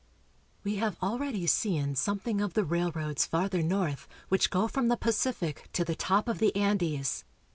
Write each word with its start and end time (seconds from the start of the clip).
WE 0.63 0.77
have 0.77 0.97
already 1.03 1.45
seen 1.45 1.93
something 1.93 2.41
of 2.41 2.55
the 2.55 2.63
railroads 2.63 3.27
farther 3.27 3.61
north 3.61 4.07
which 4.29 4.49
go 4.49 4.67
from 4.67 4.87
the 4.87 4.97
Pacific 4.97 5.69
to 5.73 5.85
the 5.85 5.93
top 5.93 6.27
of 6.27 6.39
the 6.39 6.55
Andes. 6.55 7.23